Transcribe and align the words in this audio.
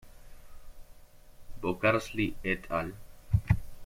Bocarsly"et 1.61 2.65
al. 2.71 2.95